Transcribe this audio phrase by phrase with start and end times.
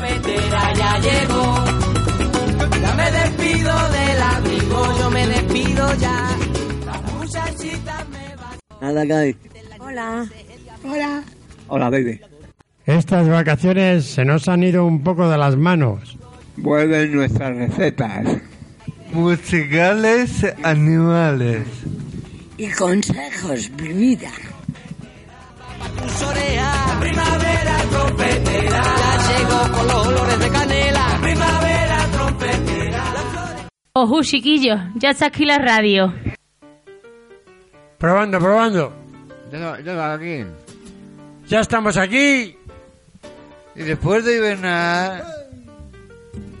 [0.00, 1.64] trompetera ya llegó.
[2.80, 6.36] Ya me despido del amigo, yo me despido ya.
[6.86, 8.56] La muchachita me va.
[8.80, 9.36] Nada que hay.
[9.78, 10.26] Hola.
[10.84, 11.22] Hola.
[11.68, 12.20] Hola, baby.
[12.86, 16.16] Estas vacaciones se nos han ido un poco de las manos.
[16.56, 18.26] Vuelven nuestras recetas.
[19.12, 21.66] Musicales animales.
[22.56, 24.30] Y consejos, mi vida.
[26.22, 26.86] Orejas.
[26.88, 31.08] La primavera trompetera ya llegó con los olores de canela.
[31.08, 33.02] La primavera trompetera.
[33.02, 36.12] Flores Ojú, chiquillos, ya está aquí la radio.
[37.98, 38.92] Probando, probando.
[39.50, 40.44] Llega, llega aquí.
[41.48, 42.56] Ya estamos aquí.
[43.74, 45.24] Y después de hibernar,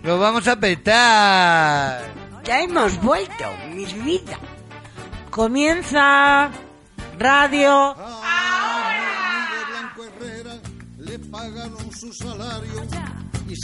[0.02, 2.02] lo vamos a petar.
[2.44, 4.38] Ya hemos vuelto, mis vidas.
[5.30, 6.50] Comienza
[7.18, 7.94] Radio.
[7.94, 8.20] Blanco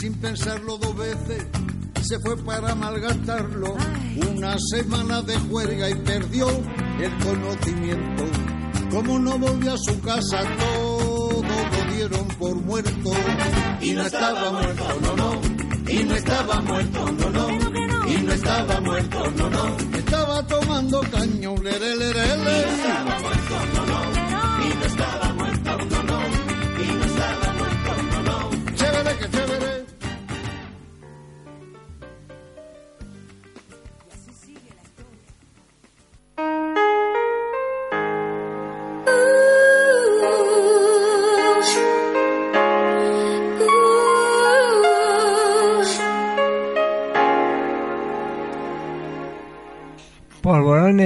[0.01, 1.47] sin pensarlo dos veces
[2.03, 3.75] se fue para malgastarlo.
[4.31, 8.25] Una semana de juerga y perdió el conocimiento.
[8.91, 13.11] Como no volvió a su casa, todo lo dieron por muerto.
[13.81, 15.41] Y no estaba muerto, no, no.
[15.91, 18.09] Y no estaba muerto, no, no.
[18.09, 19.77] Y no estaba muerto, no, no.
[19.99, 22.67] Estaba tomando caño, lere, lere, lere.
[22.77, 23.86] Chévere,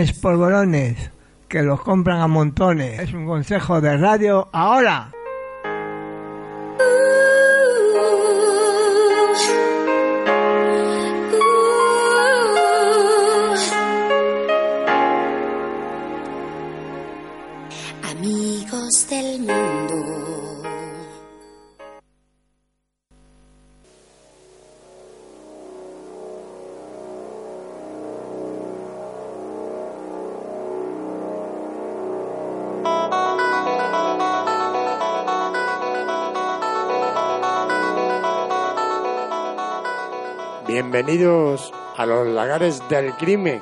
[0.00, 1.10] Polvorones, polvorones,
[1.46, 3.00] que los compran a montones.
[3.00, 5.10] Es un consejo de radio ahora.
[40.92, 43.61] Bienvenidos a los lagares del crimen.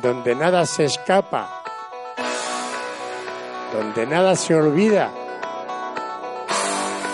[0.00, 1.64] Donde nada se escapa.
[3.72, 5.10] Donde nada se olvida.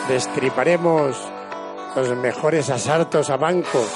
[0.09, 1.17] Destriparemos
[1.97, 3.89] los mejores asaltos a bancos.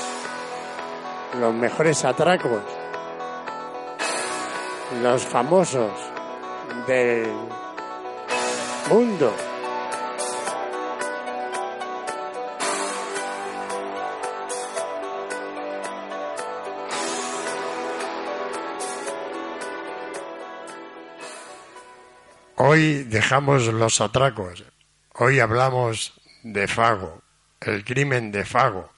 [1.38, 2.62] Los mejores atracos.
[5.02, 5.90] Los famosos
[6.86, 7.34] del
[8.88, 9.51] mundo.
[22.72, 24.64] Hoy dejamos los atracos.
[25.16, 27.20] Hoy hablamos de Fago,
[27.60, 28.90] el crimen de Fago.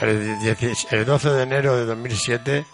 [0.00, 2.64] El, 10 el 12 de enero de 2007,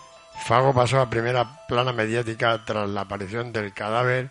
[0.47, 4.31] Fago pasó a primera plana mediática tras la aparición del cadáver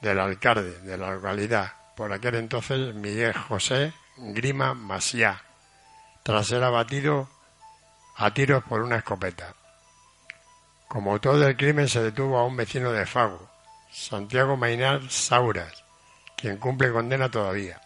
[0.00, 5.42] del alcalde de la localidad, por aquel entonces Miguel José Grima Masiá,
[6.22, 7.28] tras ser abatido
[8.16, 9.54] a tiros por una escopeta.
[10.88, 13.48] Como autor del crimen se detuvo a un vecino de Fago,
[13.90, 15.84] Santiago Mainar Sauras,
[16.36, 17.80] quien cumple condena todavía.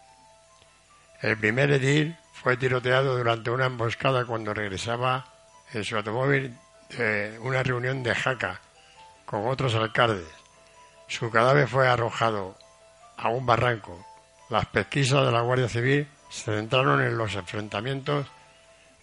[1.21, 5.25] El primer edil fue tiroteado durante una emboscada cuando regresaba
[5.73, 6.57] en su automóvil
[6.97, 8.61] de una reunión de Jaca
[9.25, 10.44] con otros alcaldes.
[11.07, 12.57] Su cadáver fue arrojado
[13.17, 14.05] a un barranco.
[14.49, 18.27] Las pesquisas de la Guardia Civil se centraron en los enfrentamientos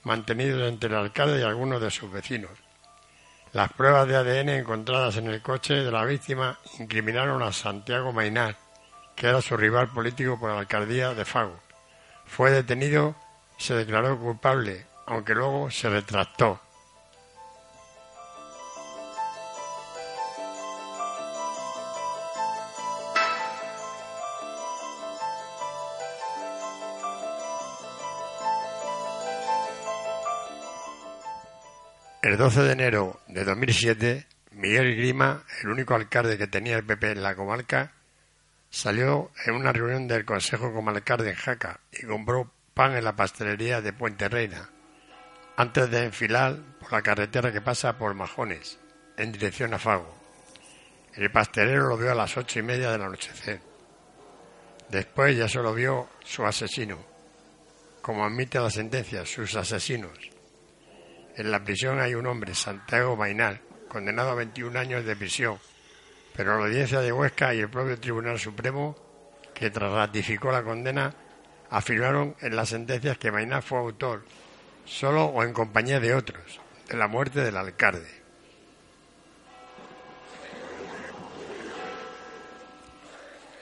[0.04, 2.50] mantenidos entre el alcalde y algunos de sus vecinos.
[3.52, 8.56] Las pruebas de ADN encontradas en el coche de la víctima incriminaron a Santiago Mainar,
[9.14, 11.60] que era su rival político por la alcaldía de Fago.
[12.25, 13.14] Fue detenido,
[13.58, 16.60] se declaró culpable, aunque luego se retractó.
[32.22, 37.12] El 12 de enero de 2007, Miguel Grima, el único alcalde que tenía el PP
[37.12, 37.92] en la comarca,
[38.72, 43.82] Salió en una reunión del Consejo Comarcal de Jaca y compró pan en la pastelería
[43.82, 44.70] de Puente Reina,
[45.58, 48.78] antes de enfilar por la carretera que pasa por Majones,
[49.19, 50.16] en dirección a Fago.
[51.14, 53.60] El pastelero lo vio a las ocho y media del anochecer.
[54.88, 56.98] Después ya solo vio su asesino,
[58.00, 60.31] como admite la sentencia, sus asesinos.
[61.34, 65.58] En la prisión hay un hombre, Santiago Mainal, condenado a 21 años de prisión,
[66.37, 68.96] pero la audiencia de Huesca y el propio Tribunal Supremo,
[69.55, 71.14] que tras ratificó la condena,
[71.70, 74.25] afirmaron en las sentencias que Mainal fue autor,
[74.84, 78.23] solo o en compañía de otros, de la muerte del alcalde.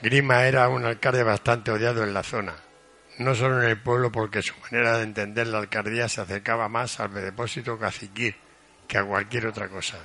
[0.01, 2.55] Grima era un alcalde bastante odiado en la zona,
[3.17, 6.99] no solo en el pueblo porque su manera de entender la alcaldía se acercaba más
[6.99, 8.35] al depósito caciquil
[8.87, 9.97] que a cualquier otra cosa.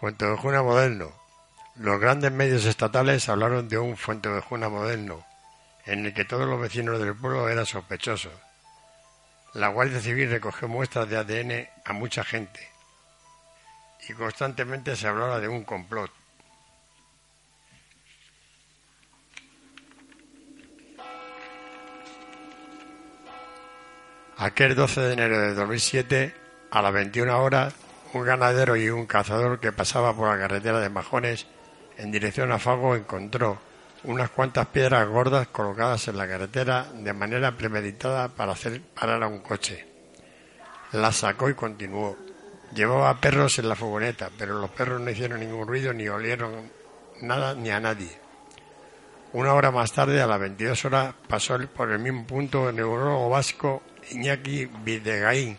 [0.00, 1.12] Fuentevejuna moderno.
[1.76, 5.26] Los grandes medios estatales hablaron de un Fuentevejuna moderno,
[5.86, 8.32] en el que todos los vecinos del pueblo eran sospechosos.
[9.54, 12.68] La Guardia Civil recogió muestras de ADN a mucha gente
[14.08, 16.10] y constantemente se hablaba de un complot.
[24.36, 26.34] Aquel 12 de enero de 2007,
[26.70, 27.74] a las 21 horas,
[28.14, 31.46] un ganadero y un cazador que pasaba por la carretera de Majones
[31.98, 33.60] en dirección a Fago encontró
[34.04, 39.28] unas cuantas piedras gordas colocadas en la carretera de manera premeditada para hacer parar a
[39.28, 39.86] un coche.
[40.92, 42.16] Las sacó y continuó.
[42.74, 46.70] Llevaba perros en la furgoneta, pero los perros no hicieron ningún ruido ni olieron
[47.20, 48.10] nada ni a nadie.
[49.32, 53.28] Una hora más tarde, a las 22 horas, pasó por el mismo punto el neurólogo
[53.28, 55.56] vasco Iñaki Videgaín,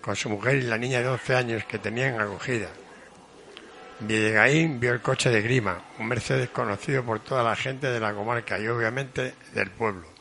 [0.00, 2.68] con su mujer y la niña de 12 años que tenían acogida.
[4.00, 8.12] Videgaín vio el coche de Grima, un Mercedes conocido por toda la gente de la
[8.12, 10.11] comarca y obviamente del pueblo.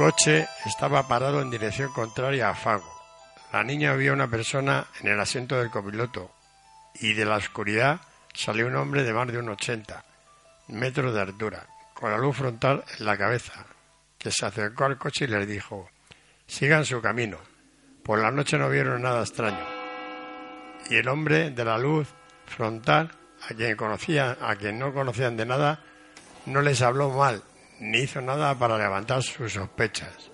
[0.00, 2.90] Coche estaba parado en dirección contraria a Fago.
[3.52, 6.30] La niña vio una persona en el asiento del copiloto
[6.94, 8.00] y de la oscuridad
[8.32, 10.02] salió un hombre de más de un ochenta
[10.68, 13.66] metros de altura, con la luz frontal en la cabeza,
[14.16, 15.90] que se acercó al coche y les dijo
[16.46, 17.36] sigan su camino.
[18.02, 19.66] Por la noche no vieron nada extraño.
[20.88, 22.08] Y el hombre de la luz
[22.46, 23.10] frontal,
[23.50, 25.80] a quien conocían, a quien no conocían de nada,
[26.46, 27.42] no les habló mal,
[27.80, 30.30] ni hizo nada para levantar sus sospechas.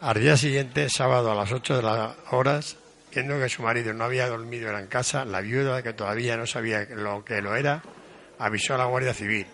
[0.00, 2.76] Al día siguiente, sábado a las ocho de las horas,
[3.12, 6.86] viendo que su marido no había dormido en casa, la viuda, que todavía no sabía
[6.90, 7.82] lo que lo era,
[8.38, 9.46] avisó a la Guardia Civil.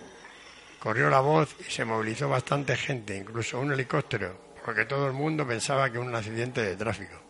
[0.78, 5.46] Corrió la voz y se movilizó bastante gente, incluso un helicóptero, porque todo el mundo
[5.46, 7.21] pensaba que un accidente de tráfico.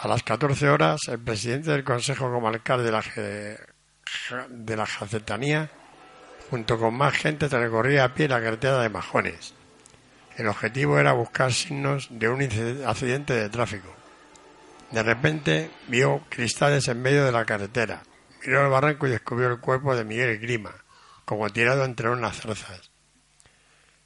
[0.00, 3.02] A las 14 horas, el presidente del Consejo Comarcal de la,
[4.48, 5.70] de la Jacetanía,
[6.50, 9.54] junto con más gente, recorría a pie la carretera de Majones.
[10.36, 12.40] El objetivo era buscar signos de un
[12.86, 13.92] accidente de tráfico.
[14.92, 18.04] De repente vio cristales en medio de la carretera.
[18.46, 20.76] Miró el barranco y descubrió el cuerpo de Miguel Grima,
[21.24, 22.92] como tirado entre unas zarzas.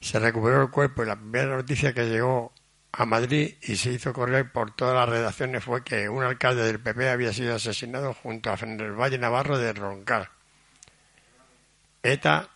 [0.01, 2.52] Se recuperó el cuerpo y la primera noticia que llegó
[2.93, 6.79] a Madrid y se hizo correr por todas las redacciones fue que un alcalde del
[6.79, 10.29] PP había sido asesinado junto a el Valle Navarro de Roncal.
[12.03, 12.51] ETA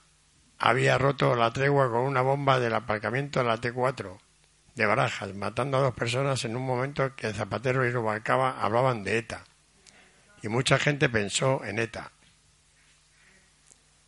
[0.59, 4.19] había roto la tregua con una bomba del aparcamiento de la T4
[4.75, 9.19] de Barajas, matando a dos personas en un momento que Zapatero y Rubalcaba hablaban de
[9.19, 9.45] ETA.
[10.43, 12.13] Y mucha gente pensó en ETA.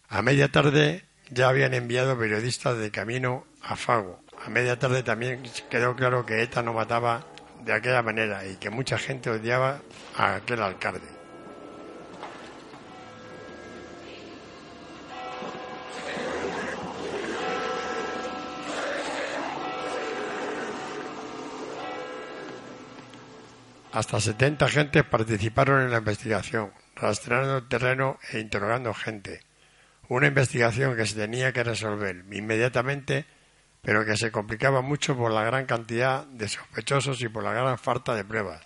[0.09, 5.43] A media tarde ya habían enviado periodistas de camino a Fago a media tarde también
[5.69, 7.27] quedó claro que ETA no mataba
[7.67, 9.83] de aquella manera y que mucha gente odiaba
[10.17, 11.07] a aquel alcalde.
[23.93, 29.43] Hasta 70 agentes participaron en la investigación, rastreando el terreno e interrogando gente.
[30.09, 33.27] Una investigación que se tenía que resolver inmediatamente,
[33.83, 37.79] pero que se complicaba mucho por la gran cantidad de sospechosos y por la gran
[37.79, 38.63] falta de pruebas.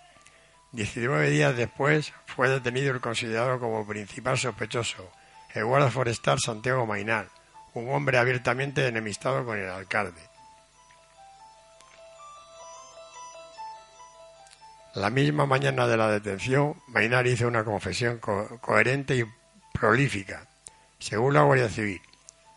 [0.71, 5.09] Diecinueve días después fue detenido el considerado como principal sospechoso,
[5.53, 7.27] el guarda forestal Santiago Mainar,
[7.75, 10.21] un hombre abiertamente enemistado con el alcalde.
[14.95, 19.25] La misma mañana de la detención, Mainar hizo una confesión co- coherente y
[19.73, 20.47] prolífica.
[20.99, 22.01] Según la Guardia Civil,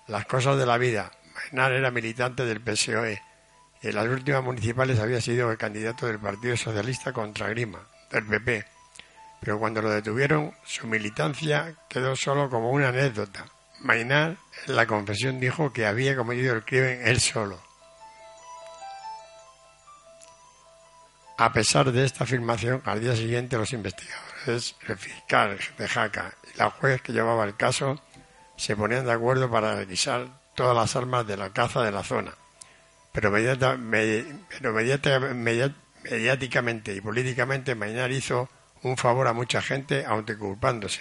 [0.06, 1.12] las cosas de la vida,
[1.52, 3.20] Mainar era militante del PSOE
[3.82, 8.64] en las últimas municipales había sido el candidato del Partido Socialista contra Grima, del PP.
[9.40, 13.46] Pero cuando lo detuvieron, su militancia quedó solo como una anécdota.
[13.80, 14.36] Mainar
[14.66, 17.62] en la confesión dijo que había cometido el crimen él solo.
[21.38, 26.58] A pesar de esta afirmación, al día siguiente los investigadores, el fiscal de Jaca y
[26.58, 28.00] la juez que llevaba el caso
[28.56, 32.32] se ponían de acuerdo para requisar todas las armas de la caza de la zona.
[33.12, 34.24] Pero, me-
[36.10, 38.48] mediáticamente y políticamente Mainar hizo
[38.82, 41.00] un favor a mucha gente autoculpándose.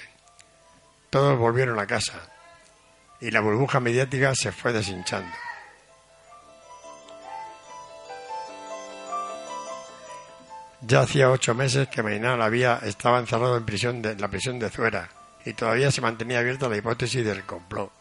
[1.09, 2.19] Todos volvieron a casa
[3.21, 5.31] y la burbuja mediática se fue deshinchando.
[10.81, 14.59] Ya hacía ocho meses que Mainar había, estaba encerrado en prisión de, en la prisión
[14.59, 15.09] de Zuera
[15.43, 17.91] y todavía se mantenía abierta la hipótesis del complot.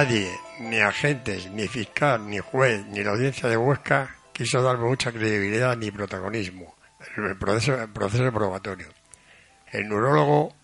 [0.00, 5.12] Nadie, ni agentes, ni fiscal, ni juez, ni la audiencia de Huesca quiso darme mucha
[5.12, 6.74] credibilidad ni protagonismo
[7.18, 8.86] en el proceso, probatorio.
[9.70, 10.54] El neurólogo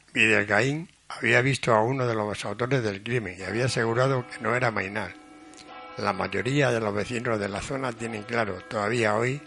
[0.48, 4.54] Caín había visto a uno de los autores del crimen y había asegurado que no
[4.54, 5.12] era Mainar.
[5.98, 9.42] La mayoría de los vecinos de la zona tienen claro todavía hoy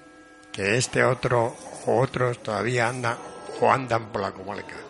[0.52, 3.18] que este otro o otros todavía andan
[3.60, 4.89] o andan por la comarca.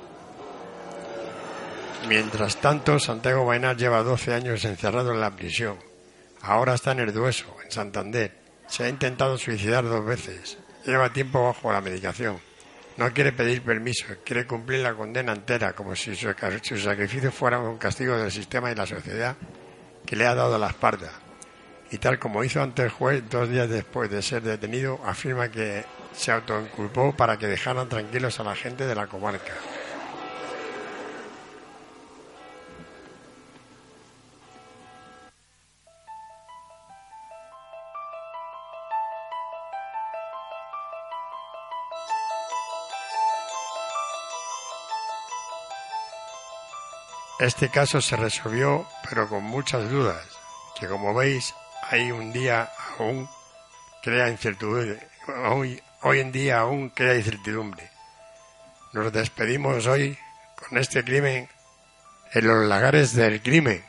[2.07, 5.77] Mientras tanto, Santiago Mainar lleva 12 años encerrado en la prisión.
[6.41, 8.33] Ahora está en el Dueso, en Santander.
[8.67, 10.57] Se ha intentado suicidar dos veces.
[10.85, 12.39] Lleva tiempo bajo la medicación.
[12.97, 17.59] No quiere pedir permiso, quiere cumplir la condena entera, como si su, su sacrificio fuera
[17.59, 19.35] un castigo del sistema y la sociedad
[20.05, 21.11] que le ha dado la espalda.
[21.91, 25.85] Y tal como hizo ante el juez, dos días después de ser detenido, afirma que
[26.13, 29.53] se autoinculpó para que dejaran tranquilos a la gente de la comarca.
[47.39, 50.27] Este caso se resolvió, pero con muchas dudas,
[50.77, 51.55] que como veis,
[51.89, 53.29] hay un día aún
[54.03, 54.99] crea incertidumbre.
[55.49, 57.89] Hoy, hoy en día aún crea incertidumbre.
[58.91, 60.17] Nos despedimos hoy
[60.55, 61.47] con este crimen
[62.33, 63.88] en los lagares del crimen.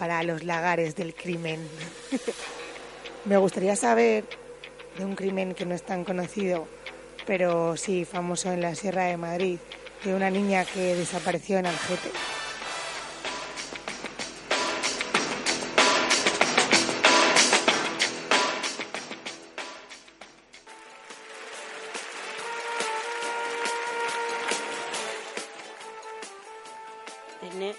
[0.00, 1.60] Para los lagares del crimen.
[3.26, 4.24] Me gustaría saber
[4.96, 6.66] de un crimen que no es tan conocido,
[7.26, 9.58] pero sí famoso en la Sierra de Madrid,
[10.02, 12.08] de una niña que desapareció en Algete.
[27.40, 27.74] Tene-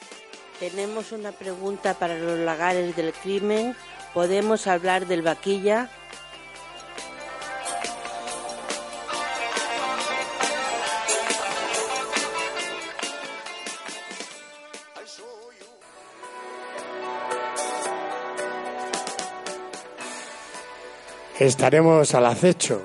[0.61, 3.75] tenemos una pregunta para los lagares del crimen.
[4.13, 5.89] ¿Podemos hablar del vaquilla?
[21.39, 22.83] estaremos al acecho.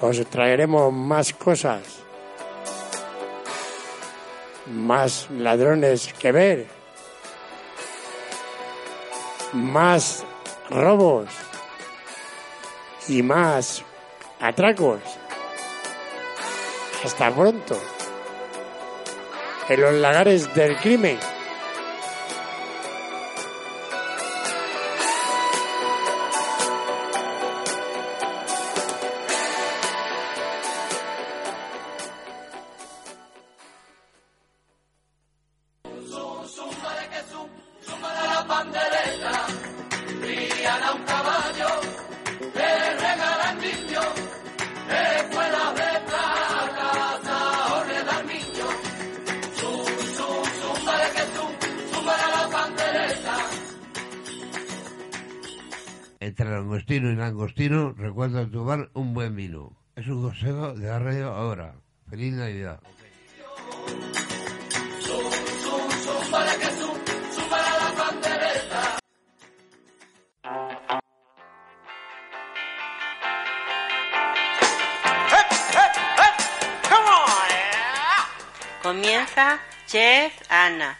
[0.00, 1.97] Os traeremos más cosas,
[4.70, 6.66] más ladrones que ver,
[9.52, 10.24] más
[10.70, 11.28] robos
[13.08, 13.82] y más
[14.40, 15.00] atracos.
[17.04, 17.80] Hasta pronto.
[19.68, 21.18] En los lagares del crimen.
[58.50, 59.76] Tomar un buen vino.
[59.96, 61.74] Es un consejo de la radio ahora.
[62.08, 62.80] Feliz Navidad.
[78.82, 80.96] Comienza Chef Ana.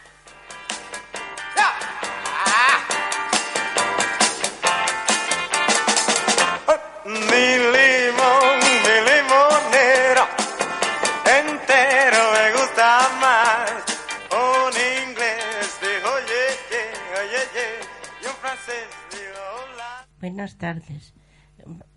[20.29, 21.15] Buenas tardes.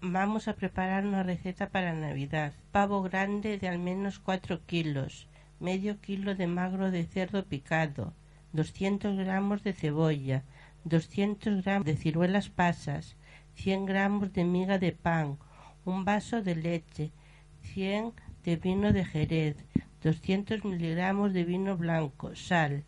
[0.00, 2.54] Vamos a preparar una receta para Navidad.
[2.70, 5.28] Pavo grande de al menos 4 kilos,
[5.60, 8.14] medio kilo de magro de cerdo picado,
[8.54, 10.44] 200 gramos de cebolla,
[10.84, 13.16] 200 gramos de ciruelas pasas,
[13.56, 15.36] 100 gramos de miga de pan,
[15.84, 17.12] un vaso de leche,
[17.74, 19.56] 100 de vino de Jerez,
[20.02, 22.84] 200 miligramos de vino blanco, sal.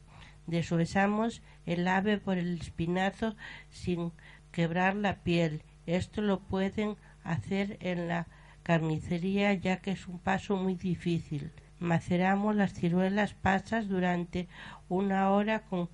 [0.46, 3.36] Deshuesamos el ave por el espinazo
[3.70, 4.12] sin
[4.54, 5.62] quebrar la piel.
[5.84, 8.28] Esto lo pueden hacer en la
[8.62, 11.50] carnicería ya que es un paso muy difícil.
[11.80, 14.46] Maceramos las ciruelas pasas durante
[14.88, 15.90] una hora con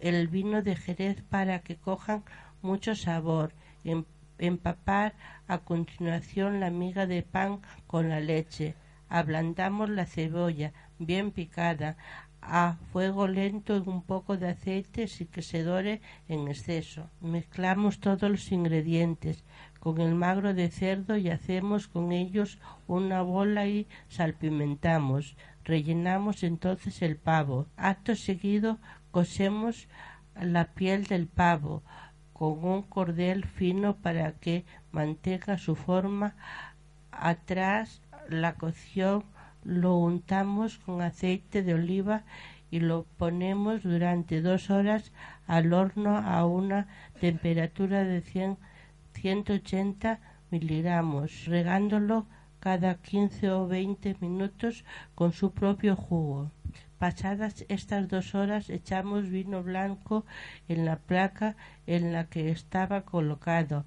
[0.00, 2.24] el vino de Jerez para que cojan
[2.60, 3.54] mucho sabor.
[3.84, 4.04] Em-
[4.38, 5.14] empapar
[5.48, 8.74] a continuación la miga de pan con la leche.
[9.08, 11.96] Ablandamos la cebolla bien picada
[12.46, 17.08] a fuego lento en un poco de aceite sin que se dore en exceso.
[17.20, 19.44] Mezclamos todos los ingredientes
[19.80, 25.36] con el magro de cerdo y hacemos con ellos una bola y salpimentamos.
[25.64, 27.66] Rellenamos entonces el pavo.
[27.76, 28.78] Acto seguido
[29.10, 29.88] cosemos
[30.40, 31.82] la piel del pavo
[32.32, 36.34] con un cordel fino para que mantenga su forma.
[37.10, 39.24] Atrás la cocción
[39.64, 42.24] lo untamos con aceite de oliva
[42.70, 45.12] y lo ponemos durante dos horas
[45.46, 46.88] al horno a una
[47.20, 48.58] temperatura de 100,
[49.14, 52.26] 180 miligramos, regándolo
[52.60, 56.50] cada 15 o 20 minutos con su propio jugo.
[56.98, 60.24] Pasadas estas dos horas echamos vino blanco
[60.68, 63.84] en la placa en la que estaba colocado.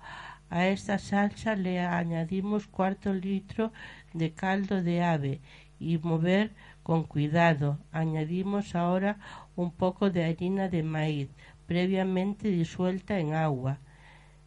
[0.49, 3.73] A esta salsa le añadimos cuarto litro
[4.13, 5.41] de caldo de ave
[5.79, 7.79] y mover con cuidado.
[7.91, 9.19] Añadimos ahora
[9.55, 11.29] un poco de harina de maíz
[11.67, 13.79] previamente disuelta en agua.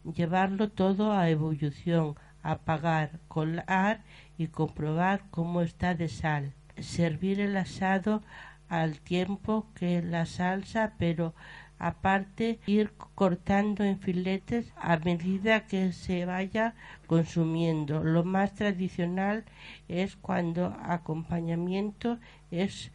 [0.03, 4.03] Llevarlo todo a ebullición, apagar, colar
[4.37, 6.53] y comprobar cómo está de sal.
[6.77, 8.23] Servir el asado
[8.67, 11.35] al tiempo que la salsa, pero
[11.81, 16.75] aparte ir cortando en filetes a medida que se vaya
[17.07, 18.03] consumiendo.
[18.03, 19.45] Lo más tradicional
[19.87, 22.19] es cuando acompañamiento
[22.51, 22.91] es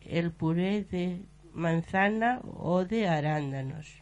[0.00, 1.22] el puré de
[1.52, 3.99] manzana o de arándanos.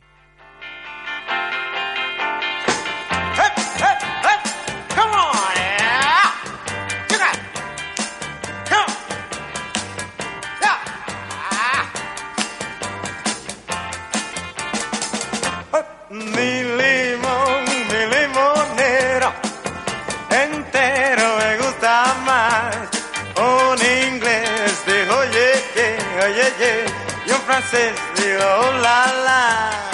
[27.73, 29.88] Yeah, y un francés dijo oh, la, la.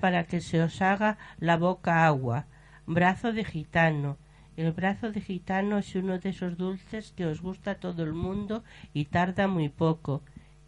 [0.00, 2.46] Para que se os haga la boca agua.
[2.86, 4.18] Brazo de gitano.
[4.56, 8.14] El brazo de gitano es uno de esos dulces que os gusta a todo el
[8.14, 10.22] mundo y tarda muy poco.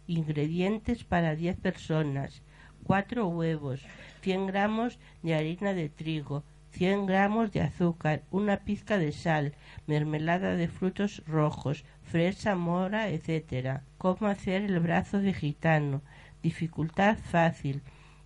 [0.07, 2.41] Ingredientes para 10 personas.
[2.83, 3.85] 4 huevos,
[4.21, 9.53] 100 gramos de harina de trigo, 100 gramos de azúcar, una pizca de sal,
[9.87, 13.81] mermelada de frutos rojos, fresa, mora, etc.
[13.97, 16.01] ¿Cómo hacer el brazo de gitano?
[16.41, 17.83] Dificultad fácil.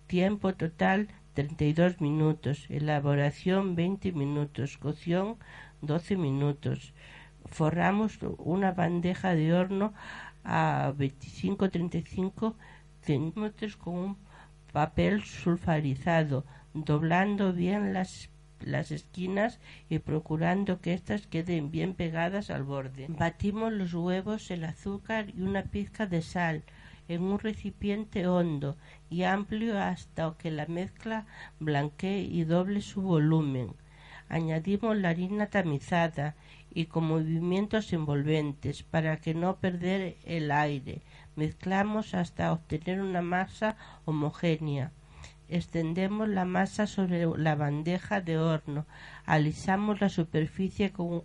[0.08, 2.64] Tiempo total 32 minutos.
[2.70, 4.78] Elaboración 20 minutos.
[4.78, 5.36] Cocción
[5.82, 6.94] 12 minutos.
[7.44, 9.92] Forramos una bandeja de horno
[10.44, 12.54] a 25-35
[13.02, 14.16] centímetros con un
[14.72, 22.62] papel sulfarizado, doblando bien las, las esquinas y procurando que éstas queden bien pegadas al
[22.62, 23.06] borde.
[23.10, 26.64] Batimos los huevos, el azúcar y una pizca de sal
[27.08, 28.76] en un recipiente hondo
[29.10, 31.26] y amplio hasta que la mezcla
[31.58, 33.74] blanquee y doble su volumen.
[34.28, 36.36] Añadimos la harina tamizada
[36.70, 41.00] y con movimientos envolventes para que no perder el aire.
[41.34, 44.92] Mezclamos hasta obtener una masa homogénea.
[45.48, 48.86] Extendemos la masa sobre la bandeja de horno.
[49.24, 51.24] Alisamos la superficie con,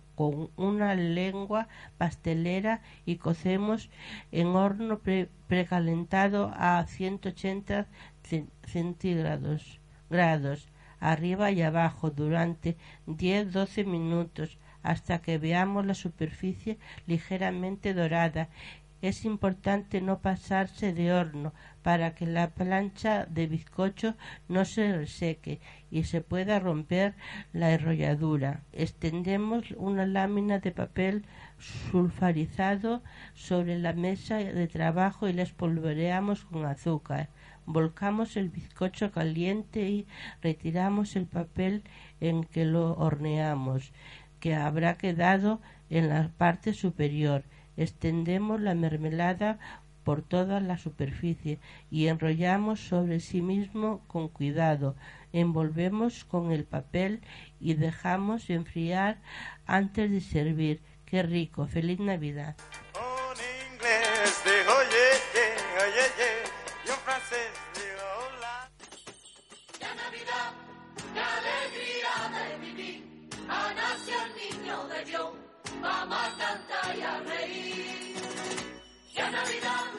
[0.56, 3.90] una lengua pastelera y cocemos
[4.32, 7.86] en horno pre- precalentado a 180
[8.28, 10.68] cen- centígrados grados
[11.00, 18.48] arriba y abajo durante 10-12 minutos hasta que veamos la superficie ligeramente dorada.
[19.04, 24.14] Es importante no pasarse de horno para que la plancha de bizcocho
[24.48, 27.12] no se reseque y se pueda romper
[27.52, 28.62] la enrolladura.
[28.72, 31.26] Extendemos una lámina de papel
[31.58, 33.02] sulfarizado
[33.34, 37.28] sobre la mesa de trabajo y la espolvoreamos con azúcar.
[37.66, 40.06] Volcamos el bizcocho caliente y
[40.40, 41.82] retiramos el papel
[42.22, 43.92] en que lo horneamos,
[44.40, 47.44] que habrá quedado en la parte superior.
[47.76, 49.58] Extendemos la mermelada
[50.04, 51.58] por toda la superficie
[51.90, 54.94] y enrollamos sobre sí mismo con cuidado.
[55.32, 57.20] Envolvemos con el papel
[57.58, 59.18] y dejamos enfriar
[59.66, 60.80] antes de servir.
[61.06, 61.66] Qué rico.
[61.66, 62.56] Feliz Navidad.
[75.84, 78.16] Vamos a cantar y a reír.
[79.14, 79.90] Ya Navidad,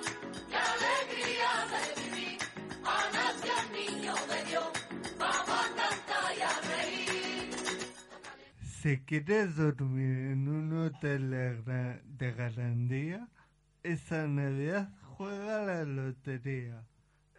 [0.52, 2.39] la alegría de vivir,
[2.84, 4.71] ha nacido el niño de Dios,
[5.19, 7.54] vamos a cantar y a reír.
[8.82, 11.30] Si quieres dormir en un hotel
[12.19, 13.28] de garantía,
[13.84, 16.84] esta Navidad juega la lotería.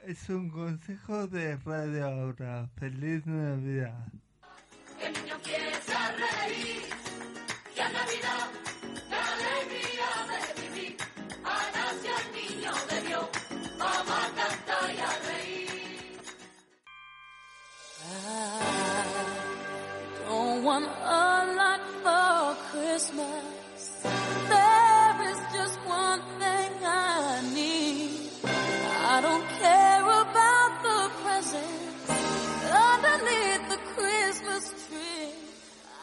[0.04, 2.68] Es un consejo de Radio Ahora.
[2.76, 4.06] Feliz Navidad.
[20.76, 23.80] Want a lot for Christmas.
[24.52, 28.30] There is just one thing I need.
[28.44, 32.10] I I don't care about the presents
[32.88, 35.32] underneath the Christmas tree.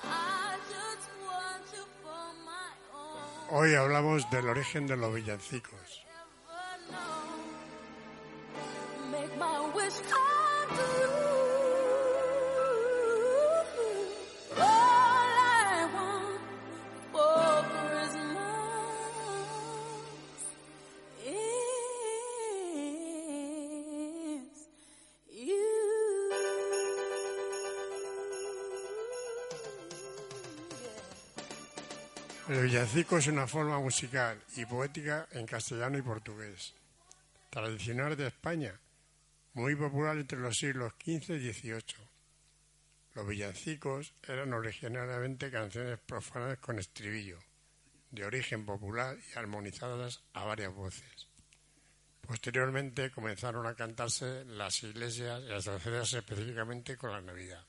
[0.03, 3.55] I just want you for my own.
[3.55, 6.01] Hoy hablamos del origen de los villancicos.
[9.11, 10.32] Make my wish come
[32.53, 36.75] El villancico es una forma musical y poética en castellano y portugués,
[37.49, 38.79] tradicional de España,
[39.55, 42.07] muy popular entre los siglos XV y XVIII.
[43.15, 47.39] Los villancicos eran originariamente canciones profanas con estribillo,
[48.11, 51.27] de origen popular y armonizadas a varias voces.
[52.21, 57.65] Posteriormente comenzaron a cantarse las iglesias y asociadas específicamente con la Navidad.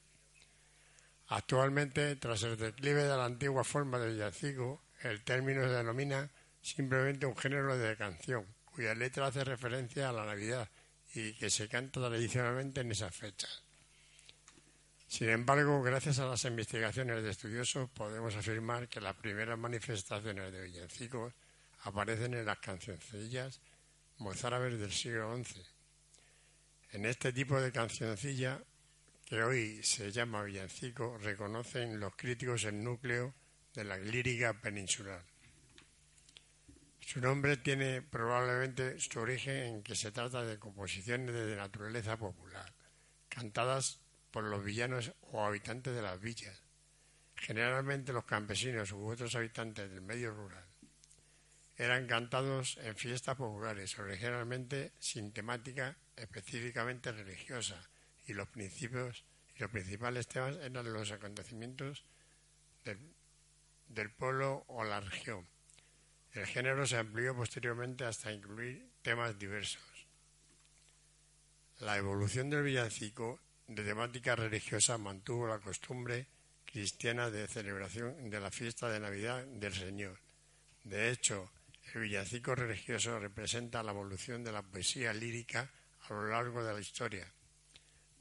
[1.29, 7.27] Actualmente, tras el declive de la antigua forma de villancico, el término se denomina simplemente
[7.27, 10.69] un género de canción, cuya letra hace referencia a la Navidad
[11.15, 13.63] y que se canta tradicionalmente en esas fechas.
[15.07, 20.63] Sin embargo, gracias a las investigaciones de estudiosos, podemos afirmar que las primeras manifestaciones de
[20.63, 21.33] villancicos
[21.83, 23.61] aparecen en las cancioncillas
[24.19, 25.63] mozárabes del siglo XI.
[26.93, 28.61] En este tipo de cancioncilla,
[29.25, 33.35] que hoy se llama villancico, reconocen los críticos el núcleo
[33.73, 35.25] de la lírica peninsular.
[37.01, 42.73] Su nombre tiene probablemente su origen en que se trata de composiciones de naturaleza popular,
[43.29, 46.63] cantadas por los villanos o habitantes de las villas,
[47.35, 50.65] generalmente los campesinos u otros habitantes del medio rural.
[51.77, 57.89] Eran cantados en fiestas populares, originalmente sin temática específicamente religiosa,
[58.27, 59.25] y los principios
[59.57, 62.05] y los principales temas eran los acontecimientos
[62.85, 62.99] del,
[63.89, 65.47] del pueblo o la región.
[66.33, 69.83] El género se amplió posteriormente hasta incluir temas diversos.
[71.81, 76.27] La evolución del villancico de temática religiosa mantuvo la costumbre
[76.65, 80.19] cristiana de celebración de la fiesta de Navidad del Señor.
[80.83, 81.53] De hecho,
[81.93, 85.71] el villancico religioso representa la evolución de la poesía lírica
[86.09, 87.33] a lo largo de la historia.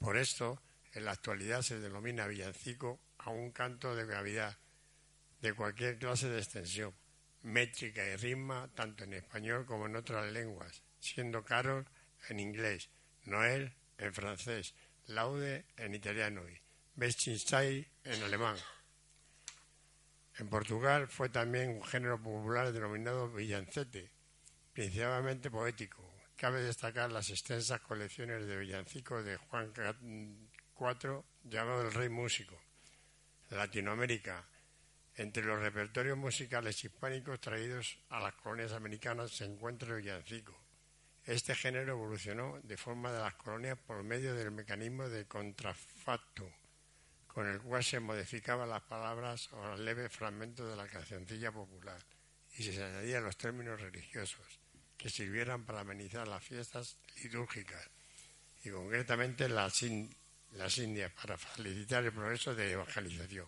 [0.03, 0.61] Por esto,
[0.91, 4.57] en la actualidad se denomina villancico a un canto de Navidad
[5.41, 6.93] de cualquier clase de extensión,
[7.43, 11.87] métrica y ritmo, tanto en español como en otras lenguas, siendo Carol
[12.27, 12.89] en inglés,
[13.23, 14.75] Noel en francés,
[15.07, 16.59] Laude en italiano y
[16.95, 18.57] Bestinstein en alemán.
[20.37, 24.11] En Portugal fue también un género popular denominado villancete,
[24.73, 26.12] principalmente poético.
[26.43, 29.71] Cabe destacar las extensas colecciones de villancicos de Juan
[30.77, 32.61] IV, llamado el Rey Músico.
[33.49, 34.43] Latinoamérica,
[35.15, 40.53] entre los repertorios musicales hispánicos traídos a las colonias americanas se encuentra el villancico.
[41.23, 46.51] Este género evolucionó de forma de las colonias por medio del mecanismo de contrafacto,
[47.25, 52.01] con el cual se modificaban las palabras o los leves fragmentos de la cancioncilla popular
[52.57, 54.59] y se añadían los términos religiosos
[55.03, 57.89] que sirvieran para amenizar las fiestas litúrgicas
[58.63, 60.15] y concretamente las, in-
[60.53, 63.45] las indias para facilitar el progreso de evangelización.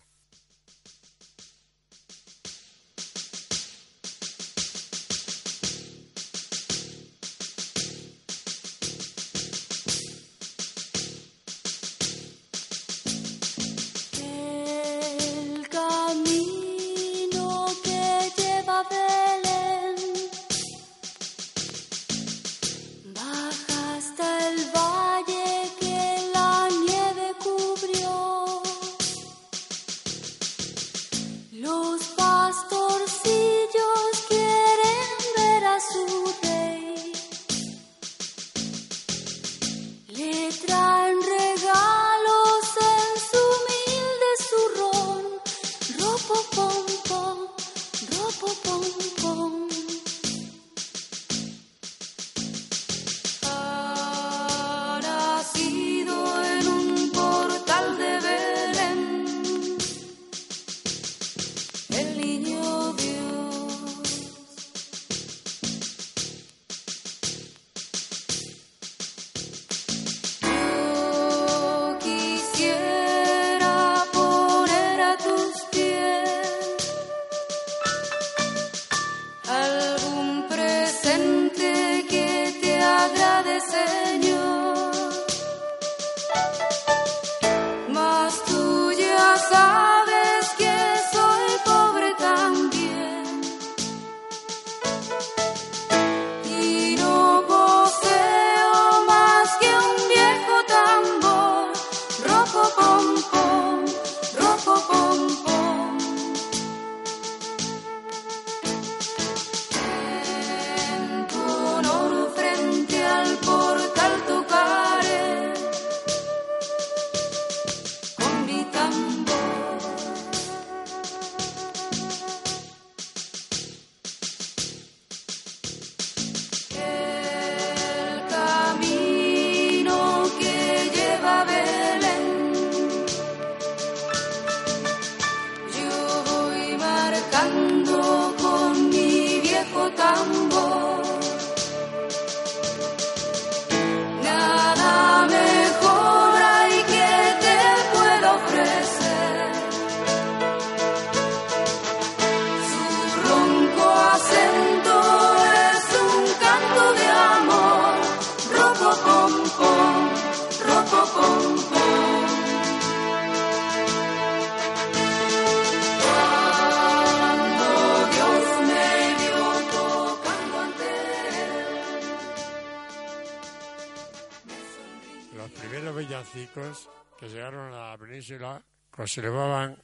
[179.16, 179.82] Conservaban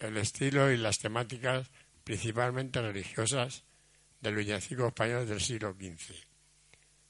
[0.00, 1.70] el estilo y las temáticas
[2.04, 3.64] principalmente religiosas
[4.20, 6.14] del villancico español del siglo XV.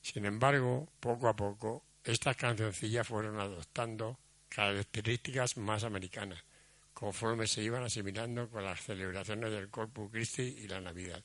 [0.01, 4.17] Sin embargo, poco a poco, estas cancioncillas fueron adoptando
[4.49, 6.39] características más americanas,
[6.95, 11.25] conforme se iban asimilando con las celebraciones del Corpus Christi y la Navidad,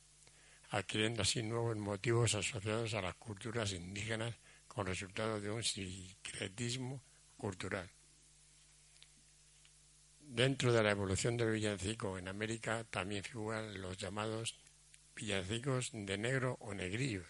[0.71, 4.33] adquiriendo así nuevos motivos asociados a las culturas indígenas
[4.67, 7.03] con resultado de un sincretismo
[7.37, 7.94] cultural.
[10.35, 14.53] Dentro de la evolución del villancico en América también figuran los llamados
[15.15, 17.25] villancicos de negro o negrillos,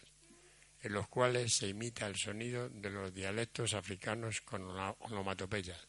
[0.81, 4.63] en los cuales se imita el sonido de los dialectos africanos con
[5.01, 5.87] onomatopeyas.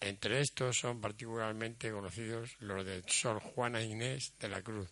[0.00, 4.90] Entre estos son particularmente conocidos los de Sor Juana Inés de la Cruz,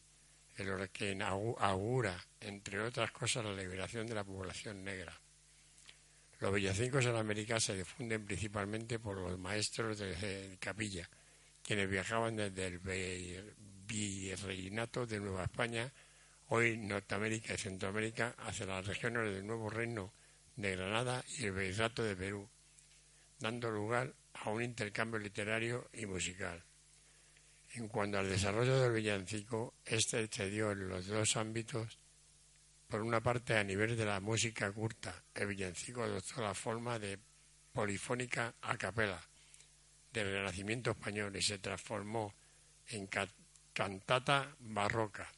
[0.56, 5.20] en los que augura, entre otras cosas, la liberación de la población negra.
[6.38, 11.08] Los villancicos en América se difunden principalmente por los maestros de, capilla,
[11.62, 12.78] quienes viajaban desde el
[13.86, 15.90] Virreinato de Nueva España,
[16.48, 20.12] hoy Norteamérica y Centroamérica, hacia las regiones del Nuevo Reino
[20.56, 22.46] de Granada y el Virreinato de Perú,
[23.40, 26.62] dando lugar a un intercambio literario y musical.
[27.74, 31.98] En cuanto al desarrollo del villancico, este se dio en los dos ámbitos
[32.88, 37.18] por una parte, a nivel de la música curta, el villancico adoptó la forma de
[37.72, 39.20] polifónica a capela
[40.12, 42.34] del Renacimiento español y se transformó
[42.88, 43.28] en ca-
[43.72, 45.30] cantata barroca.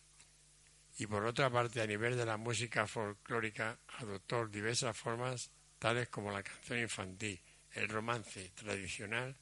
[0.99, 6.31] Y por otra parte, a nivel de la música folclórica, adoptó diversas formas tales como
[6.31, 7.41] la canción infantil,
[7.73, 9.37] el romance tradicional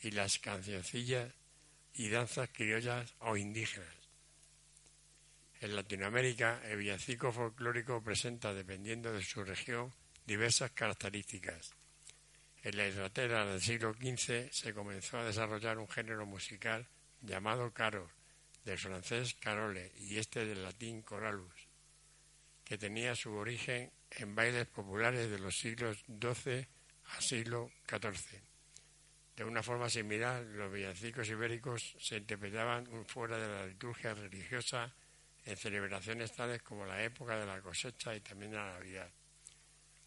[0.00, 1.32] y las cancioncillas
[1.94, 3.99] y danzas criollas o indígenas.
[5.60, 9.92] En Latinoamérica, el villancico folclórico presenta, dependiendo de su región,
[10.24, 11.74] diversas características.
[12.62, 16.88] En la Inglaterra del siglo XV se comenzó a desarrollar un género musical
[17.20, 18.08] llamado carol,
[18.64, 21.68] del francés carole y este del latín choralus,
[22.64, 26.66] que tenía su origen en bailes populares de los siglos XII
[27.04, 28.40] al siglo XIV.
[29.36, 34.94] De una forma similar, los villancicos ibéricos se interpretaban fuera de la liturgia religiosa
[35.44, 39.10] en celebraciones tales como la época de la cosecha y también la Navidad.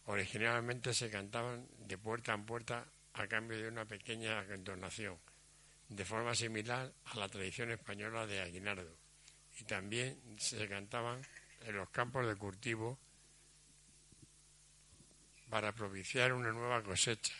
[0.06, 5.18] Originalmente se cantaban de puerta en puerta a cambio de una pequeña donación,
[5.88, 8.96] de forma similar a la tradición española de Aguinaldo,
[9.58, 11.22] y también se cantaban
[11.62, 12.98] en los campos de cultivo
[15.48, 17.34] para propiciar una nueva cosecha.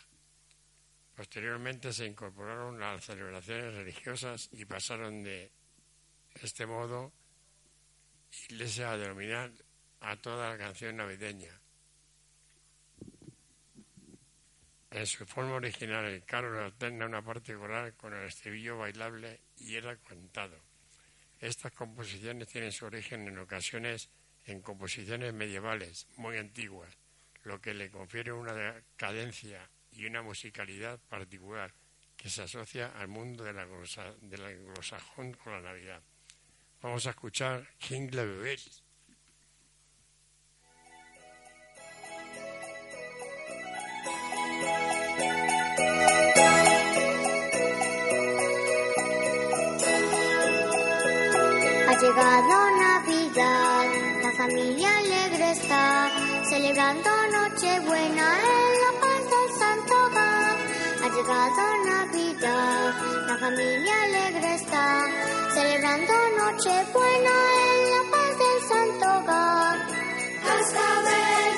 [1.15, 5.51] Posteriormente se incorporaron las celebraciones religiosas y pasaron de
[6.41, 7.13] este modo
[8.49, 9.51] iglesia a denominar
[10.01, 11.59] a toda la canción navideña.
[14.91, 19.75] En su forma original, el carol alterna una parte coral con el estribillo bailable y
[19.75, 20.57] era cantado.
[21.39, 24.09] Estas composiciones tienen su origen en ocasiones
[24.45, 26.97] en composiciones medievales muy antiguas,
[27.43, 31.73] lo que le confiere una cadencia y una musicalidad particular
[32.15, 36.01] que se asocia al mundo del anglosajón con la Navidad.
[36.85, 38.83] Vamos a escuchar Jingle Bells.
[51.87, 53.85] Ha llegado Navidad,
[54.21, 56.11] la familia alegre está,
[56.47, 59.04] celebrando Nochebuena en la
[61.15, 62.93] llegado Navidad,
[63.27, 65.05] la familia alegre está,
[65.53, 67.35] celebrando Nochebuena
[67.71, 69.77] en la paz del Santo Hogar.
[70.43, 71.51] Cascabel,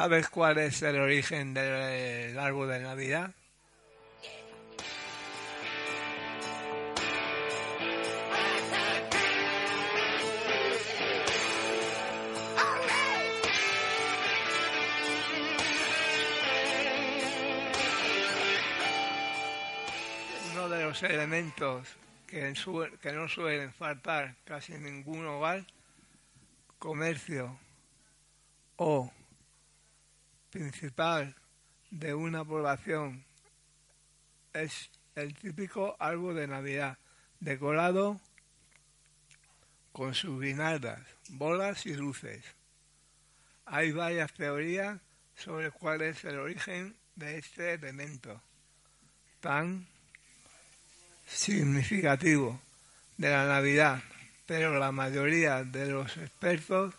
[0.00, 3.32] ¿Sabes cuál es el origen del árbol de Navidad?
[20.52, 21.88] Uno de los elementos
[22.28, 22.54] que,
[23.12, 25.66] no suelen faltar casi en ningún hogar,
[26.78, 27.58] comercio
[28.76, 29.10] o
[30.50, 31.34] principal
[31.90, 33.24] de una población
[34.52, 36.98] es el típico árbol de Navidad,
[37.40, 38.20] decorado
[39.92, 42.44] con sus guirnaldas, bolas y luces.
[43.66, 45.00] Hay varias teorías
[45.36, 48.40] sobre cuál es el origen de este elemento
[49.40, 49.86] tan
[51.26, 52.60] significativo
[53.16, 54.02] de la Navidad,
[54.46, 56.94] pero la mayoría de los expertos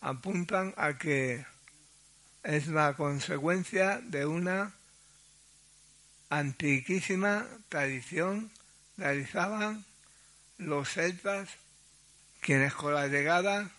[0.00, 1.44] apuntan a que
[2.42, 4.72] es la consecuencia de una
[6.28, 8.50] antiquísima tradición
[8.96, 9.84] realizaban
[10.58, 11.48] los celtas
[12.40, 13.70] quienes con la llegada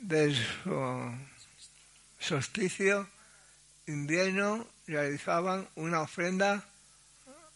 [0.00, 0.34] del
[0.64, 1.14] so-
[2.18, 3.08] solsticio
[3.86, 6.64] invierno realizaban una ofrenda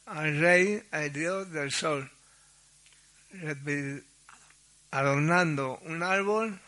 [0.06, 2.10] al rey, al dios del sol,
[4.90, 6.60] adornando un árbol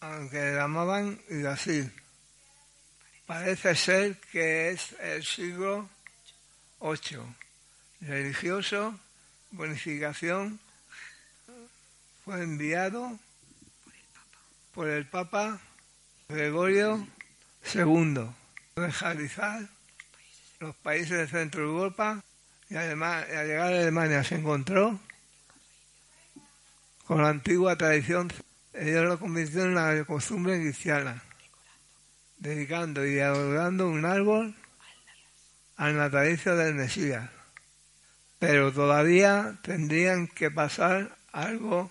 [0.00, 1.92] aunque le llamaban Idasil.
[3.26, 5.88] Parece ser que es el siglo
[6.80, 7.20] VIII.
[8.00, 8.98] Religioso,
[9.50, 10.60] bonificación,
[12.24, 13.18] fue enviado
[14.72, 15.60] por el Papa
[16.28, 17.06] Gregorio
[17.74, 18.28] II
[18.76, 19.68] evangelizar
[20.60, 22.22] los países del centro de Europa
[22.70, 24.98] y además al llegar a Alemania se encontró
[27.06, 28.32] con la antigua tradición.
[28.80, 31.20] Ellos lo convirtieron en una costumbre cristiana,
[32.38, 34.54] dedicando y adorando un árbol
[35.76, 37.28] al natalicio del Mesías.
[38.38, 41.90] Pero todavía tendrían que pasar algo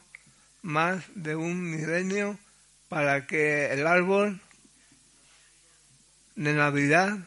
[0.61, 2.39] más de un milenio
[2.87, 4.39] para que el árbol
[6.37, 7.17] de Navidad,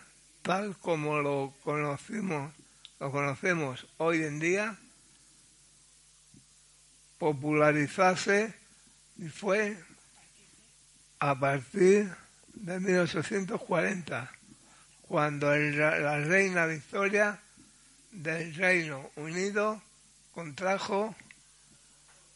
[0.40, 2.50] tal como lo conocimos,
[2.98, 4.78] lo conocemos hoy en día,
[7.18, 8.59] popularizase
[9.20, 9.76] y fue
[11.18, 12.10] a partir
[12.54, 14.32] de 1840,
[15.02, 17.38] cuando la reina Victoria
[18.10, 19.82] del Reino Unido
[20.32, 21.14] contrajo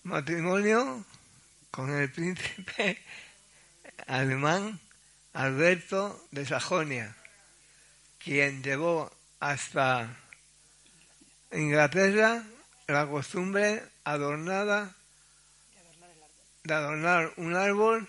[0.03, 1.07] matrimonio
[1.71, 2.99] con el príncipe
[4.07, 4.79] alemán
[5.33, 7.17] Alberto de Sajonia,
[8.23, 9.11] quien llevó
[9.41, 10.15] hasta
[11.51, 12.45] Inglaterra
[12.89, 14.95] la costumbre adornada
[16.65, 18.09] de adornar un árbol.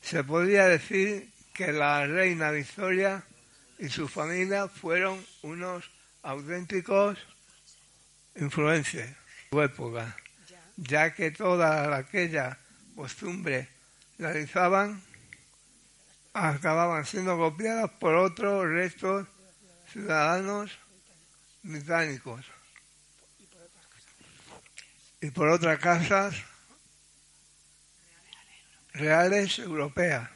[0.00, 3.22] Se podría decir que la reina Victoria
[3.78, 5.90] y su familia fueron unos
[6.22, 7.18] auténticos
[8.36, 9.16] influencers de
[9.50, 10.16] su época,
[10.76, 12.58] ya que toda aquella
[12.96, 13.68] costumbre
[14.18, 15.02] realizaban
[16.32, 19.28] acababan siendo copiadas por otros restos
[19.92, 20.70] ciudadanos
[21.62, 22.53] británicos
[25.24, 26.34] y por otras casas
[28.92, 30.28] reales europeas.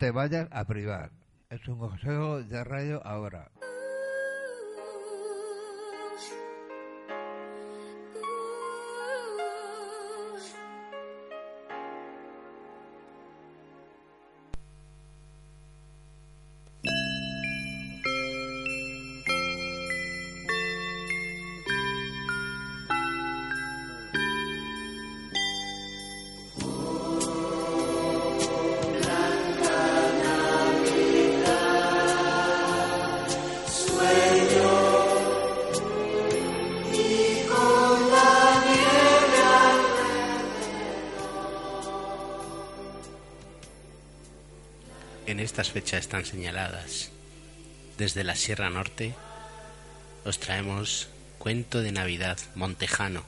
[0.00, 1.10] Te vayas a privar.
[1.50, 3.50] Es un consejo de radio ahora.
[45.72, 47.10] Fechas tan señaladas,
[47.96, 49.14] desde la Sierra Norte,
[50.24, 51.06] os traemos
[51.38, 53.22] Cuento de Navidad Montejano.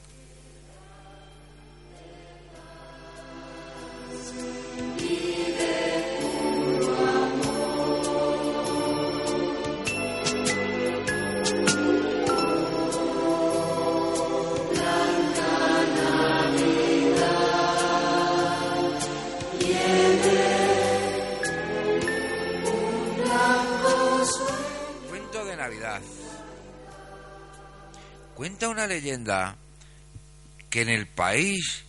[31.14, 31.84] País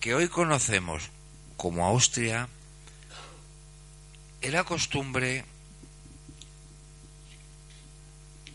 [0.00, 1.10] que hoy conocemos
[1.56, 2.48] como Austria,
[4.42, 5.44] era costumbre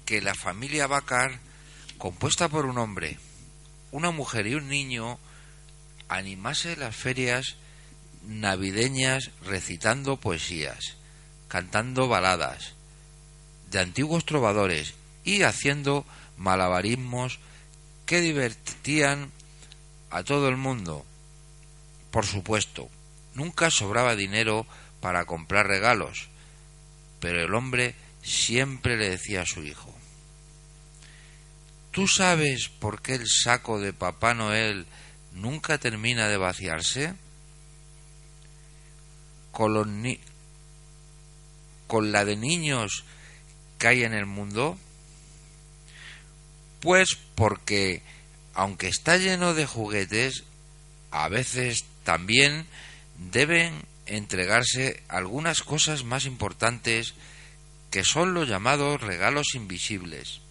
[0.06, 1.40] que la familia Bacar,
[1.98, 3.18] compuesta por un hombre,
[3.92, 5.20] una mujer y un niño,
[6.08, 7.56] animase las ferias
[8.28, 10.96] navideñas recitando poesías,
[11.48, 12.74] cantando baladas
[13.72, 14.94] de antiguos trovadores
[15.24, 16.06] y haciendo
[16.38, 17.40] malabarismos
[18.06, 19.32] que divertían
[20.10, 21.06] a todo el mundo.
[22.12, 22.90] Por supuesto,
[23.34, 24.66] nunca sobraba dinero
[25.02, 26.30] para comprar regalos,
[27.20, 29.94] pero el hombre siempre le decía a su hijo,
[31.92, 34.86] ¿Tú sabes por qué el saco de Papá Noel
[35.34, 37.14] nunca termina de vaciarse?
[39.52, 40.20] Con, los ni-
[41.88, 43.04] con la de niños
[43.80, 44.78] que hay en el mundo?
[46.80, 48.02] Pues porque,
[48.60, 50.44] aunque está lleno de juguetes,
[51.12, 52.66] a veces también
[53.32, 57.14] deben entregarse algunas cosas más importantes
[57.90, 60.42] que son los llamados regalos invisibles.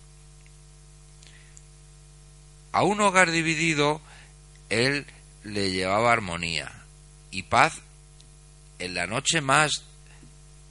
[2.72, 4.00] A un hogar dividido,
[4.70, 5.04] él
[5.44, 6.72] le llevaba armonía
[7.30, 7.74] y paz
[8.78, 9.82] en la noche más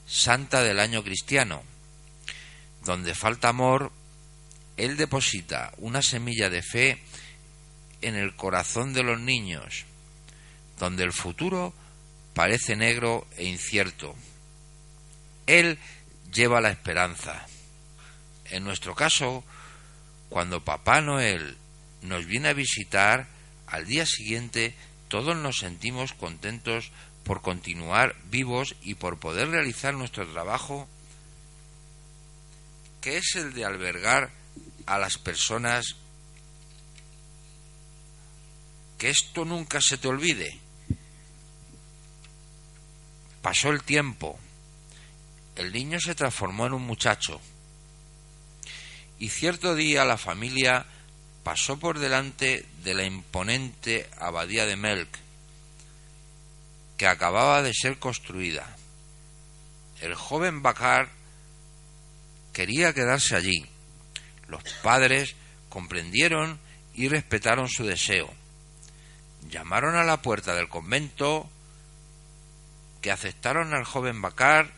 [0.07, 1.61] santa del año cristiano.
[2.83, 3.91] Donde falta amor,
[4.75, 7.03] él deposita una semilla de fe
[8.01, 9.85] en el corazón de los niños,
[10.79, 11.73] donde el futuro
[12.33, 14.15] parece negro e incierto.
[15.47, 15.79] Él
[16.31, 17.45] lleva la esperanza.
[18.45, 19.43] En nuestro caso,
[20.29, 21.57] cuando Papá Noel
[22.01, 23.27] nos viene a visitar,
[23.67, 24.75] al día siguiente
[25.07, 26.91] todos nos sentimos contentos
[27.23, 30.87] por continuar vivos y por poder realizar nuestro trabajo,
[33.01, 34.31] que es el de albergar
[34.85, 35.95] a las personas.
[38.97, 40.59] Que esto nunca se te olvide.
[43.41, 44.39] Pasó el tiempo.
[45.55, 47.39] El niño se transformó en un muchacho.
[49.19, 50.85] Y cierto día la familia
[51.43, 55.07] pasó por delante de la imponente abadía de Melk,
[56.97, 58.75] que acababa de ser construida.
[60.01, 61.09] El joven Bakar
[62.53, 63.65] quería quedarse allí.
[64.47, 65.35] Los padres
[65.69, 66.59] comprendieron
[66.93, 68.31] y respetaron su deseo.
[69.49, 71.49] Llamaron a la puerta del convento
[73.01, 74.71] que aceptaron al joven Bakar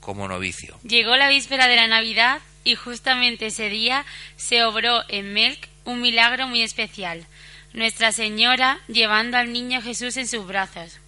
[0.00, 0.78] como novicio.
[0.82, 4.04] Llegó la víspera de la Navidad y justamente ese día
[4.36, 7.26] se obró en Melk un milagro muy especial.
[7.72, 10.98] Nuestra Señora, llevando al niño Jesús en sus brazos,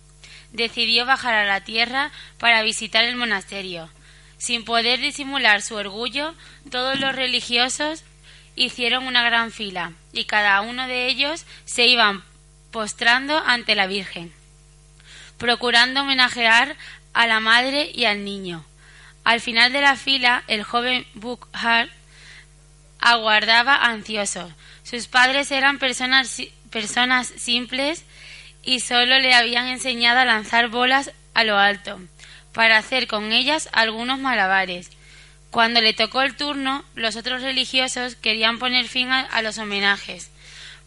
[0.53, 3.89] decidió bajar a la tierra para visitar el monasterio.
[4.39, 6.35] Sin poder disimular su orgullo,
[6.71, 8.05] todos los religiosos
[8.57, 12.23] hicieron una gran fila y cada uno de ellos se iban
[12.71, 14.33] postrando ante la Virgen,
[15.39, 16.77] procurando homenajear
[17.13, 18.65] a la madre y al niño.
[19.25, 21.91] Al final de la fila, el joven Bukhar
[23.01, 24.53] aguardaba ansioso.
[24.83, 28.05] Sus padres eran personas, personas simples
[28.63, 32.01] y solo le habían enseñado a lanzar bolas a lo alto,
[32.53, 34.91] para hacer con ellas algunos malabares.
[35.51, 40.31] Cuando le tocó el turno, los otros religiosos querían poner fin a los homenajes,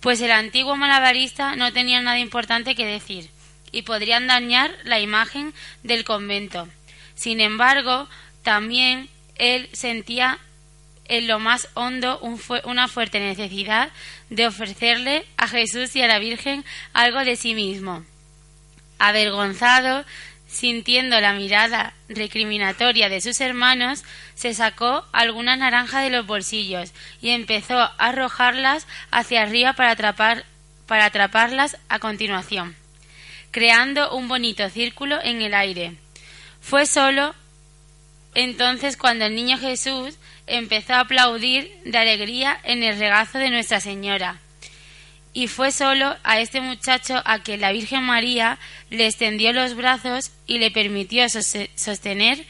[0.04, 3.30] pues el antiguo malabarista no tenía nada importante que decir,
[3.72, 6.68] y podrían dañar la imagen del convento.
[7.16, 8.10] Sin embargo,
[8.44, 10.40] también él sentía
[11.06, 12.20] en lo más hondo
[12.66, 13.92] una fuerte necesidad
[14.30, 18.04] de ofrecerle a Jesús y a la Virgen algo de sí mismo.
[19.00, 20.04] Avergonzado,
[20.54, 24.04] sintiendo la mirada recriminatoria de sus hermanos,
[24.36, 30.46] se sacó alguna naranja de los bolsillos y empezó a arrojarlas hacia arriba para, atrapar,
[30.86, 32.76] para atraparlas a continuación,
[33.52, 35.96] creando un bonito círculo en el aire.
[36.62, 37.34] Fue solo
[38.36, 43.80] entonces cuando el niño Jesús empezó a aplaudir de alegría en el regazo de Nuestra
[43.80, 44.40] Señora.
[45.34, 48.60] Y fue solo a este muchacho a quien la Virgen María
[48.92, 52.46] le extendió los brazos y le permitió sos- sostener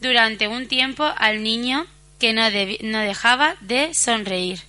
[0.00, 1.86] durante un tiempo al niño
[2.18, 4.60] que no dejaba de sonreír.